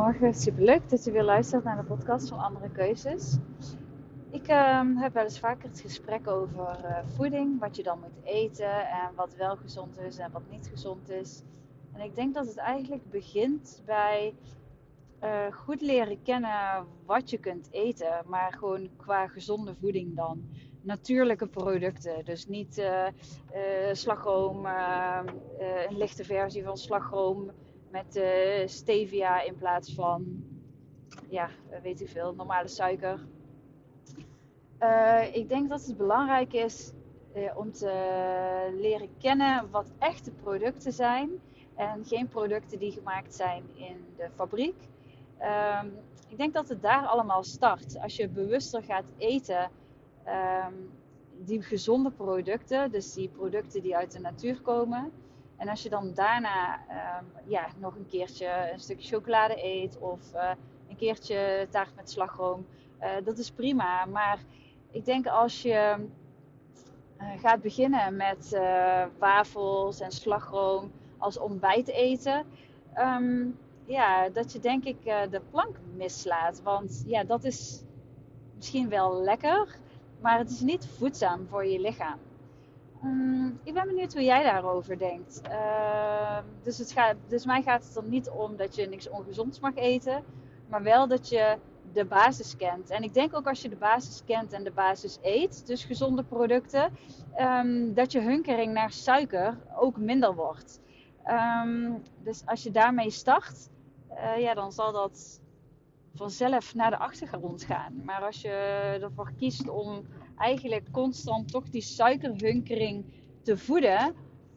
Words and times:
Goedemorgen, 0.00 0.40
superleuk 0.40 0.88
dat 0.88 1.04
je 1.04 1.10
weer 1.10 1.22
luistert 1.22 1.64
naar 1.64 1.76
de 1.76 1.82
podcast 1.82 2.28
van 2.28 2.38
Andere 2.38 2.70
Keuzes. 2.70 3.36
Ik 4.30 4.46
ehm, 4.46 4.96
heb 4.96 5.14
wel 5.14 5.22
eens 5.22 5.38
vaker 5.38 5.68
het 5.68 5.80
gesprek 5.80 6.28
over 6.28 6.78
uh, 6.84 6.98
voeding, 7.04 7.60
wat 7.60 7.76
je 7.76 7.82
dan 7.82 8.00
moet 8.00 8.24
eten 8.24 8.88
en 8.88 9.14
wat 9.14 9.34
wel 9.34 9.56
gezond 9.56 9.98
is 9.98 10.18
en 10.18 10.32
wat 10.32 10.42
niet 10.50 10.68
gezond 10.68 11.08
is. 11.08 11.42
En 11.92 12.00
ik 12.00 12.14
denk 12.14 12.34
dat 12.34 12.46
het 12.46 12.56
eigenlijk 12.56 13.10
begint 13.10 13.82
bij 13.84 14.34
uh, 15.22 15.52
goed 15.52 15.80
leren 15.80 16.22
kennen 16.22 16.86
wat 17.06 17.30
je 17.30 17.38
kunt 17.38 17.68
eten, 17.70 18.22
maar 18.26 18.52
gewoon 18.52 18.90
qua 18.96 19.26
gezonde 19.26 19.74
voeding 19.74 20.16
dan. 20.16 20.42
Natuurlijke 20.82 21.46
producten, 21.46 22.24
dus 22.24 22.46
niet 22.46 22.78
uh, 22.78 23.06
slagroom, 23.92 24.66
een 25.88 25.96
lichte 25.96 26.24
versie 26.24 26.64
van 26.64 26.76
slagroom 26.76 27.50
met 27.90 28.16
uh, 28.16 28.66
stevia 28.66 29.42
in 29.42 29.56
plaats 29.56 29.94
van, 29.94 30.44
ja, 31.28 31.48
weet 31.82 32.00
u 32.00 32.06
veel, 32.06 32.34
normale 32.34 32.68
suiker. 32.68 33.26
Uh, 34.80 35.34
ik 35.34 35.48
denk 35.48 35.68
dat 35.68 35.86
het 35.86 35.96
belangrijk 35.96 36.52
is 36.52 36.92
uh, 37.36 37.56
om 37.56 37.72
te 37.72 38.76
leren 38.80 39.08
kennen 39.18 39.70
wat 39.70 39.92
echte 39.98 40.30
producten 40.30 40.92
zijn 40.92 41.30
en 41.74 42.04
geen 42.04 42.28
producten 42.28 42.78
die 42.78 42.92
gemaakt 42.92 43.34
zijn 43.34 43.62
in 43.74 44.04
de 44.16 44.28
fabriek. 44.34 44.76
Um, 45.82 45.92
ik 46.28 46.36
denk 46.36 46.54
dat 46.54 46.68
het 46.68 46.82
daar 46.82 47.06
allemaal 47.06 47.42
start. 47.42 47.98
Als 47.98 48.16
je 48.16 48.28
bewuster 48.28 48.82
gaat 48.82 49.04
eten, 49.16 49.70
um, 50.66 50.90
die 51.38 51.62
gezonde 51.62 52.10
producten, 52.10 52.90
dus 52.90 53.12
die 53.12 53.28
producten 53.28 53.82
die 53.82 53.96
uit 53.96 54.12
de 54.12 54.20
natuur 54.20 54.60
komen, 54.60 55.12
en 55.60 55.68
als 55.68 55.82
je 55.82 55.88
dan 55.88 56.12
daarna 56.14 56.74
um, 56.74 57.26
ja, 57.46 57.66
nog 57.76 57.94
een 57.94 58.06
keertje 58.06 58.70
een 58.72 58.80
stukje 58.80 59.08
chocolade 59.08 59.64
eet 59.64 59.98
of 59.98 60.34
uh, 60.34 60.50
een 60.88 60.96
keertje 60.96 61.66
taart 61.70 61.96
met 61.96 62.10
slagroom, 62.10 62.66
uh, 63.00 63.08
dat 63.24 63.38
is 63.38 63.50
prima. 63.50 64.04
Maar 64.04 64.38
ik 64.90 65.04
denk 65.04 65.26
als 65.26 65.62
je 65.62 66.06
uh, 67.20 67.40
gaat 67.40 67.62
beginnen 67.62 68.16
met 68.16 68.60
wafels 69.18 70.00
en 70.00 70.10
slagroom 70.10 70.92
als 71.18 71.38
ontbijt 71.38 71.88
eten, 71.88 72.44
um, 72.98 73.58
ja, 73.84 74.28
dat 74.28 74.52
je 74.52 74.58
denk 74.58 74.84
ik 74.84 75.04
de 75.04 75.40
plank 75.50 75.76
mislaat. 75.96 76.62
Want 76.62 77.02
ja, 77.06 77.24
dat 77.24 77.44
is 77.44 77.82
misschien 78.56 78.88
wel 78.88 79.22
lekker, 79.22 79.78
maar 80.20 80.38
het 80.38 80.50
is 80.50 80.60
niet 80.60 80.86
voedzaam 80.86 81.46
voor 81.48 81.66
je 81.66 81.80
lichaam. 81.80 82.18
Um, 83.04 83.60
ik 83.64 83.74
ben 83.74 83.86
benieuwd 83.86 84.12
hoe 84.12 84.24
jij 84.24 84.42
daarover 84.42 84.98
denkt. 84.98 85.40
Uh, 85.50 86.38
dus, 86.62 86.78
het 86.78 86.92
gaat, 86.92 87.16
dus 87.28 87.44
mij 87.44 87.62
gaat 87.62 87.84
het 87.84 87.96
er 87.96 88.04
niet 88.04 88.30
om 88.30 88.56
dat 88.56 88.74
je 88.74 88.86
niks 88.88 89.08
ongezonds 89.08 89.60
mag 89.60 89.74
eten, 89.74 90.24
maar 90.68 90.82
wel 90.82 91.08
dat 91.08 91.28
je 91.28 91.56
de 91.92 92.04
basis 92.04 92.56
kent. 92.56 92.90
En 92.90 93.02
ik 93.02 93.14
denk 93.14 93.36
ook 93.36 93.46
als 93.46 93.62
je 93.62 93.68
de 93.68 93.76
basis 93.76 94.22
kent 94.26 94.52
en 94.52 94.64
de 94.64 94.70
basis 94.70 95.18
eet, 95.22 95.66
dus 95.66 95.84
gezonde 95.84 96.22
producten, 96.22 96.92
um, 97.40 97.94
dat 97.94 98.12
je 98.12 98.20
hunkering 98.20 98.72
naar 98.72 98.92
suiker 98.92 99.58
ook 99.76 99.96
minder 99.96 100.34
wordt. 100.34 100.80
Um, 101.64 102.02
dus 102.22 102.42
als 102.46 102.62
je 102.62 102.70
daarmee 102.70 103.10
start, 103.10 103.68
uh, 104.10 104.38
ja, 104.38 104.54
dan 104.54 104.72
zal 104.72 104.92
dat 104.92 105.40
vanzelf 106.14 106.74
naar 106.74 106.90
de 106.90 106.98
achtergrond 106.98 107.62
gaan. 107.62 108.02
Maar 108.04 108.22
als 108.22 108.40
je 108.40 108.48
ervoor 109.02 109.32
kiest 109.38 109.68
om 109.68 110.06
eigenlijk 110.36 110.90
constant 110.90 111.50
toch 111.50 111.68
die 111.68 111.82
suikerhunkering 111.82 113.04
te 113.42 113.56
voeden, 113.58 114.14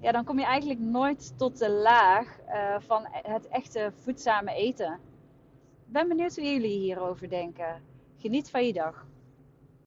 ja, 0.00 0.12
dan 0.12 0.24
kom 0.24 0.38
je 0.38 0.44
eigenlijk 0.44 0.80
nooit 0.80 1.38
tot 1.38 1.58
de 1.58 1.70
laag 1.70 2.38
uh, 2.48 2.76
van 2.78 3.06
het 3.10 3.48
echte 3.48 3.92
voedzame 3.94 4.52
eten. 4.52 4.92
Ik 5.86 5.92
ben 5.92 6.08
benieuwd 6.08 6.36
hoe 6.36 6.52
jullie 6.52 6.78
hierover 6.78 7.28
denken. 7.28 7.82
Geniet 8.18 8.50
van 8.50 8.66
je 8.66 8.72
dag. 8.72 9.06